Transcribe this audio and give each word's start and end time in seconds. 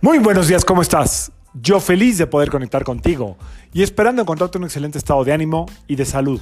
Muy 0.00 0.20
buenos 0.20 0.46
días, 0.46 0.64
¿cómo 0.64 0.80
estás? 0.80 1.32
Yo 1.54 1.80
feliz 1.80 2.18
de 2.18 2.28
poder 2.28 2.50
conectar 2.50 2.84
contigo 2.84 3.36
y 3.72 3.82
esperando 3.82 4.22
encontrarte 4.22 4.56
un 4.56 4.62
excelente 4.62 4.96
estado 4.96 5.24
de 5.24 5.32
ánimo 5.32 5.66
y 5.88 5.96
de 5.96 6.04
salud. 6.04 6.40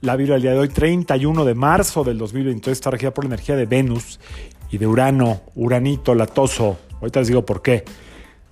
La 0.00 0.16
vibra 0.16 0.36
del 0.36 0.42
día 0.42 0.52
de 0.52 0.60
hoy, 0.60 0.68
31 0.68 1.44
de 1.44 1.54
marzo 1.54 2.02
del 2.02 2.16
2023, 2.16 2.72
está 2.72 2.90
regida 2.90 3.12
por 3.12 3.24
la 3.24 3.28
energía 3.28 3.56
de 3.56 3.66
Venus 3.66 4.20
y 4.70 4.78
de 4.78 4.86
Urano, 4.86 5.42
Uranito, 5.54 6.14
latoso. 6.14 6.78
Ahorita 6.98 7.20
les 7.20 7.28
digo 7.28 7.44
por 7.44 7.60
qué. 7.60 7.84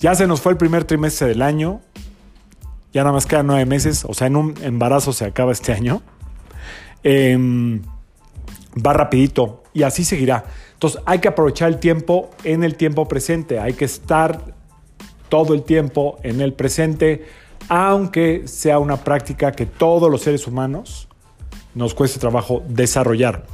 Ya 0.01 0.15
se 0.15 0.27
nos 0.27 0.43
fue 0.43 0.53
el 0.53 0.59
primer 0.59 0.84
trimestre 0.84 1.29
del 1.29 1.41
año, 1.41 1.80
ya 2.93 3.05
nada 3.05 3.14
más 3.14 3.25
quedan 3.25 3.46
nueve 3.46 3.64
meses, 3.64 4.05
o 4.07 4.12
sea, 4.12 4.27
en 4.27 4.37
un 4.37 4.55
embarazo 4.61 5.14
se 5.14 5.25
acaba 5.25 5.53
este 5.53 5.73
año. 5.73 6.03
Em, 7.03 7.80
va 8.77 8.92
rapidito 8.92 9.62
y 9.73 9.84
así 9.84 10.05
seguirá. 10.05 10.45
Entonces 10.82 11.00
hay 11.06 11.20
que 11.20 11.28
aprovechar 11.28 11.68
el 11.68 11.78
tiempo 11.78 12.30
en 12.42 12.64
el 12.64 12.74
tiempo 12.74 13.06
presente, 13.06 13.60
hay 13.60 13.74
que 13.74 13.84
estar 13.84 14.41
todo 15.28 15.55
el 15.55 15.62
tiempo 15.62 16.18
en 16.24 16.41
el 16.41 16.55
presente, 16.55 17.24
aunque 17.68 18.48
sea 18.48 18.80
una 18.80 18.96
práctica 18.96 19.52
que 19.52 19.64
todos 19.64 20.10
los 20.10 20.22
seres 20.22 20.48
humanos 20.48 21.06
nos 21.77 21.95
cueste 21.95 22.18
trabajo 22.18 22.64
desarrollar. 22.66 23.45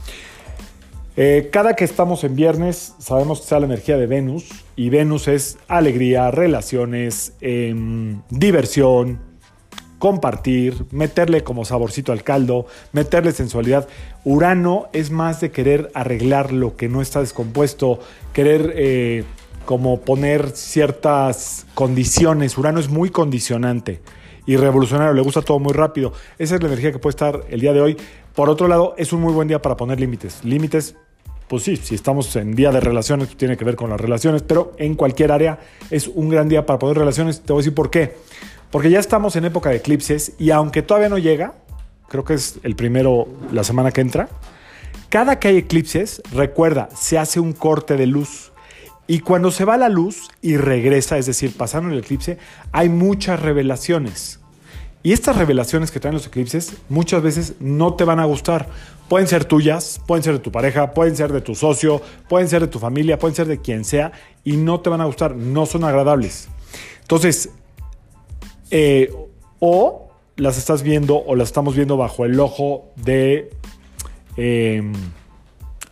Eh, 1.19 1.51
cada 1.53 1.77
que 1.77 1.85
estamos 1.85 2.25
en 2.25 2.35
viernes 2.35 2.95
sabemos 2.99 3.41
que 3.41 3.43
está 3.43 3.61
la 3.61 3.67
energía 3.67 3.99
de 3.99 4.07
Venus 4.07 4.49
y 4.75 4.89
Venus 4.89 5.29
es 5.29 5.59
alegría, 5.69 6.31
relaciones, 6.31 7.35
em, 7.43 8.23
diversión, 8.31 9.21
compartir, 9.99 10.87
meterle 10.91 11.43
como 11.43 11.65
saborcito 11.65 12.13
al 12.13 12.23
caldo, 12.23 12.67
meterle 12.93 13.33
sensualidad. 13.33 13.89
Urano 14.25 14.89
es 14.93 15.11
más 15.11 15.41
de 15.41 15.51
querer 15.51 15.91
arreglar 15.95 16.53
lo 16.53 16.77
que 16.77 16.89
no 16.89 17.03
está 17.03 17.21
descompuesto, 17.21 17.99
querer 18.33 18.73
eh, 18.77 19.25
como 19.65 20.01
poner 20.01 20.51
ciertas 20.51 21.67
condiciones. 21.75 22.57
Urano 22.57 22.81
es 22.81 22.89
muy 22.89 23.11
condicionante 23.11 24.01
y 24.47 24.57
revolucionario, 24.57 25.13
le 25.13 25.23
gusta 25.23 25.43
todo 25.43 25.59
muy 25.59 25.73
rápido. 25.73 26.13
Esa 26.39 26.55
es 26.55 26.63
la 26.63 26.69
energía 26.69 26.93
que 26.93 26.99
puede 26.99 27.11
estar 27.11 27.45
el 27.51 27.61
día 27.61 27.73
de 27.73 27.81
hoy. 27.81 27.97
Por 28.35 28.49
otro 28.49 28.69
lado, 28.69 28.95
es 28.97 29.13
un 29.13 29.21
muy 29.21 29.33
buen 29.33 29.49
día 29.49 29.61
para 29.61 29.77
poner 29.77 30.01
límites. 30.01 30.45
Límites 30.45 30.95
pues 31.49 31.63
sí, 31.63 31.77
si 31.77 31.95
estamos 31.95 32.37
en 32.37 32.55
día 32.55 32.71
de 32.71 32.79
relaciones, 32.79 33.35
tiene 33.35 33.57
que 33.57 33.65
ver 33.65 33.75
con 33.75 33.89
las 33.89 33.99
relaciones, 33.99 34.43
pero 34.43 34.73
en 34.77 34.95
cualquier 34.95 35.33
área 35.33 35.59
es 35.91 36.07
un 36.07 36.29
gran 36.29 36.47
día 36.49 36.67
para 36.67 36.79
poner 36.79 36.99
relaciones. 36.99 37.41
Te 37.41 37.55
voy 37.55 37.61
a 37.61 37.63
decir 37.63 37.75
por 37.75 37.91
qué. 37.91 38.17
Porque 38.71 38.91
ya 38.91 38.99
estamos 38.99 39.37
en 39.37 39.45
época 39.45 39.71
de 39.71 39.77
eclipses 39.77 40.33
y 40.39 40.51
aunque 40.51 40.83
todavía 40.83 41.09
no 41.09 41.19
llega, 41.19 41.55
creo 42.09 42.25
que 42.25 42.35
es 42.35 42.59
el 42.63 42.77
primero 42.77 43.27
la 43.53 43.65
semana 43.65 43.93
que 43.93 44.01
entra, 44.01 44.29
cada 45.09 45.39
que 45.39 45.49
hay 45.49 45.57
eclipses, 45.57 46.23
recuerda, 46.33 46.91
se 46.95 47.19
hace 47.19 47.41
un 47.41 47.55
corte 47.55 47.97
de 47.97 48.07
luz. 48.07 48.53
Y 49.07 49.21
cuando 49.21 49.51
se 49.51 49.65
va 49.65 49.79
la 49.79 49.89
luz 49.89 50.29
y 50.43 50.59
regresa, 50.59 51.17
es 51.17 51.25
decir, 51.25 51.57
pasando 51.57 51.91
el 51.91 51.99
eclipse, 51.99 52.37
hay 52.73 52.91
muchas 52.91 53.41
revelaciones. 53.41 54.39
Y 55.03 55.13
estas 55.13 55.37
revelaciones 55.37 55.91
que 55.91 56.01
traen 56.01 56.15
los 56.15 56.27
eclipses 56.27 56.75
muchas 56.91 57.23
veces 57.23 57.55
no 57.61 57.95
te 57.95 58.05
van 58.05 58.21
a 58.21 58.27
gustar. 58.27 58.69
Pueden 59.09 59.27
ser 59.27 59.47
tuyas, 59.47 60.03
pueden 60.07 60.23
ser 60.23 60.35
de 60.35 60.41
tu 60.41 60.53
pareja, 60.53 60.93
pueden 60.93 61.17
ser 61.17 61.33
de 61.33 61.41
tu 61.41 61.55
socio, 61.55 62.03
pueden 62.29 62.49
ser 62.49 62.61
de 62.61 62.69
tu 62.69 62.79
familia, 62.79 63.19
pueden 63.19 63.35
ser 63.35 63.47
de 63.47 63.63
quien 63.63 63.87
sea 63.87 64.13
y 64.45 64.59
no 64.59 64.81
te 64.81 64.91
van 64.91 65.01
a 65.01 65.07
gustar, 65.07 65.35
no 65.35 65.65
son 65.65 65.85
agradables. 65.85 66.49
Entonces, 67.01 67.49
eh, 68.71 69.13
o 69.61 70.09
las 70.37 70.59
estás 70.59 70.83
viendo 70.83 71.17
o 71.17 71.35
las 71.35 71.49
estamos 71.49 71.75
viendo 71.75 71.97
bajo 71.97 72.25
el 72.25 72.39
ojo 72.39 72.93
de 72.97 73.51
em, 74.37 74.93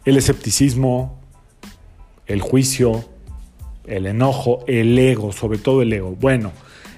el 0.05 0.17
escepticismo, 0.17 1.19
el 2.27 2.41
juicio, 2.41 3.05
el 3.87 4.07
enojo, 4.07 4.61
el 4.67 4.99
ego, 4.99 5.33
sobre 5.33 5.59
todo 5.59 5.83
el 5.83 5.93
ego. 5.93 6.17
Bueno, 6.21 6.53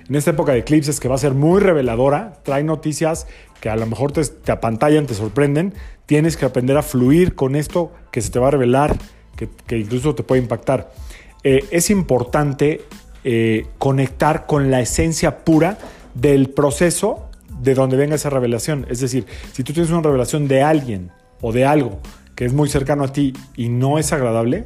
en 0.09 0.15
esta 0.15 0.31
época 0.31 0.53
de 0.53 0.59
eclipses 0.59 1.01
que 1.01 1.09
va 1.09 1.17
a 1.17 1.19
ser 1.19 1.35
muy 1.35 1.61
reveladora, 1.61 2.41
trae 2.43 2.65
noticias 2.65 3.27
que 3.61 3.69
a 3.69 3.77
lo 3.77 3.87
mejor 3.87 4.13
te, 4.13 4.53
apantallan, 4.53 5.07
te 5.07 5.15
sorprenden, 5.15 5.75
tienes 6.07 6.37
que 6.37 6.47
aprender 6.47 6.77
a 6.77 6.83
fluir 6.83 7.35
con 7.35 7.57
esto 7.57 7.93
que 8.11 8.21
se 8.21 8.31
te 8.31 8.39
va 8.39 8.49
a 8.49 8.51
revelar, 8.53 8.97
que, 9.37 9.79
incluso 9.79 10.15
te 10.15 10.23
puede 10.23 10.41
impactar. 10.41 10.93
Eh, 11.45 11.65
es 11.71 11.91
importante 11.91 12.83
eh, 13.25 13.67
conectar 13.79 14.47
con 14.47 14.71
la 14.71 14.81
esencia 14.81 15.45
pura 15.45 15.79
del 16.15 16.51
proceso 16.51 17.29
de 17.61 17.75
donde 17.75 17.97
venga 17.97 18.15
esa 18.15 18.31
revelación. 18.31 18.87
Es 18.89 19.01
decir, 19.01 19.27
si 19.53 19.65
tú 19.65 19.73
tienes 19.73 19.91
una 19.91 20.03
revelación 20.03 20.49
de 20.49 20.63
alguien 20.63 21.11
o 21.41 21.53
de 21.53 21.65
algo 21.65 21.99
que 22.35 22.45
es 22.45 22.53
muy 22.53 22.69
cercano 22.69 23.05
a 23.05 23.13
ti 23.13 23.33
y 23.57 23.69
no 23.69 23.99
es 23.99 24.13
agradable, 24.13 24.63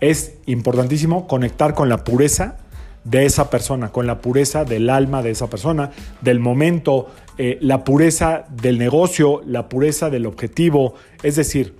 es 0.00 0.34
importantísimo 0.46 1.26
conectar 1.26 1.74
con 1.74 1.88
la 1.88 2.04
pureza 2.04 2.58
de 3.04 3.24
esa 3.24 3.50
persona, 3.50 3.90
con 3.90 4.06
la 4.06 4.20
pureza 4.20 4.64
del 4.64 4.90
alma 4.90 5.22
de 5.22 5.30
esa 5.30 5.48
persona, 5.48 5.90
del 6.20 6.40
momento, 6.40 7.08
eh, 7.38 7.58
la 7.60 7.84
pureza 7.84 8.44
del 8.50 8.78
negocio, 8.78 9.40
la 9.46 9.68
pureza 9.68 10.10
del 10.10 10.26
objetivo. 10.26 10.94
Es 11.22 11.36
decir, 11.36 11.74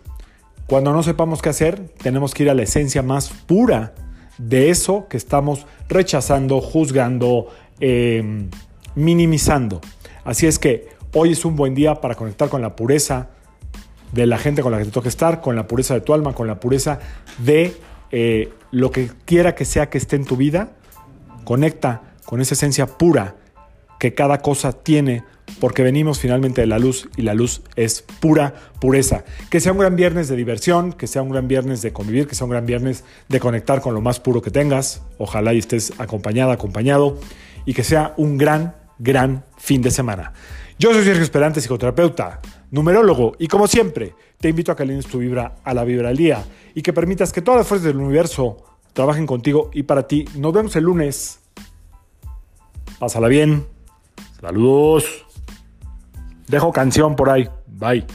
cuando 0.66 0.92
no 0.92 1.02
sepamos 1.02 1.42
qué 1.42 1.50
hacer, 1.50 1.80
tenemos 2.02 2.34
que 2.34 2.44
ir 2.44 2.50
a 2.50 2.54
la 2.54 2.62
esencia 2.62 3.02
más 3.02 3.30
pura 3.30 3.94
de 4.38 4.70
eso 4.70 5.06
que 5.08 5.16
estamos 5.16 5.66
rechazando, 5.88 6.60
juzgando, 6.60 7.48
em, 7.80 8.48
minimizando. 8.94 9.80
Así 10.24 10.46
es 10.46 10.58
que 10.58 10.88
hoy 11.12 11.32
es 11.32 11.44
un 11.44 11.56
buen 11.56 11.74
día 11.74 11.96
para 11.96 12.14
conectar 12.14 12.48
con 12.48 12.62
la 12.62 12.76
pureza 12.76 13.28
de 14.12 14.26
la 14.26 14.38
gente 14.38 14.62
con 14.62 14.72
la 14.72 14.78
que 14.78 14.84
te 14.84 14.90
toca 14.90 15.08
estar, 15.08 15.40
con 15.40 15.56
la 15.56 15.66
pureza 15.66 15.94
de 15.94 16.00
tu 16.00 16.14
alma, 16.14 16.32
con 16.32 16.46
la 16.46 16.60
pureza 16.60 16.98
de 17.38 17.76
eh, 18.10 18.50
lo 18.70 18.90
que 18.90 19.10
quiera 19.24 19.54
que 19.54 19.64
sea 19.64 19.90
que 19.90 19.98
esté 19.98 20.16
en 20.16 20.24
tu 20.24 20.36
vida. 20.36 20.72
Conecta 21.44 22.02
con 22.24 22.40
esa 22.40 22.54
esencia 22.54 22.86
pura 22.86 23.36
que 23.98 24.14
cada 24.14 24.38
cosa 24.38 24.72
tiene 24.72 25.24
porque 25.60 25.82
venimos 25.82 26.20
finalmente 26.20 26.60
de 26.60 26.66
la 26.66 26.78
luz 26.78 27.08
y 27.16 27.22
la 27.22 27.34
luz 27.34 27.62
es 27.76 28.02
pura 28.02 28.54
pureza. 28.80 29.24
Que 29.50 29.60
sea 29.60 29.72
un 29.72 29.78
gran 29.78 29.96
viernes 29.96 30.28
de 30.28 30.36
diversión, 30.36 30.92
que 30.92 31.06
sea 31.06 31.22
un 31.22 31.30
gran 31.30 31.48
viernes 31.48 31.82
de 31.82 31.92
convivir, 31.92 32.26
que 32.26 32.34
sea 32.34 32.44
un 32.44 32.50
gran 32.50 32.66
viernes 32.66 33.04
de 33.28 33.40
conectar 33.40 33.80
con 33.80 33.94
lo 33.94 34.00
más 34.00 34.20
puro 34.20 34.42
que 34.42 34.50
tengas. 34.50 35.02
Ojalá 35.18 35.54
y 35.54 35.58
estés 35.58 35.92
acompañada, 35.98 36.52
acompañado 36.52 37.18
y 37.64 37.74
que 37.74 37.82
sea 37.84 38.14
un 38.16 38.38
gran, 38.38 38.76
gran 38.98 39.44
fin 39.56 39.82
de 39.82 39.90
semana. 39.90 40.32
Yo 40.78 40.92
soy 40.92 41.04
Sergio 41.04 41.22
Esperante, 41.22 41.60
psicoterapeuta, 41.60 42.40
numerólogo 42.70 43.34
y 43.38 43.48
como 43.48 43.66
siempre 43.66 44.14
te 44.38 44.48
invito 44.48 44.70
a 44.70 44.76
que 44.76 44.84
alines 44.84 45.06
tu 45.06 45.18
vibra 45.18 45.56
a 45.64 45.74
la 45.74 45.84
vibra 45.84 46.08
del 46.08 46.16
día 46.16 46.44
y 46.74 46.82
que 46.82 46.92
permitas 46.92 47.32
que 47.32 47.42
todas 47.42 47.58
las 47.58 47.66
fuerzas 47.66 47.86
del 47.86 47.96
universo 47.96 48.64
trabajen 48.92 49.26
contigo 49.26 49.70
y 49.72 49.82
para 49.82 50.06
ti. 50.06 50.24
Nos 50.36 50.52
vemos 50.52 50.76
el 50.76 50.84
lunes. 50.84 51.40
Pásala 53.00 53.28
bien. 53.28 53.77
Saludos. 54.40 55.04
Dejo 56.46 56.72
canción 56.72 57.16
por 57.16 57.30
ahí. 57.30 57.48
Bye. 57.66 58.06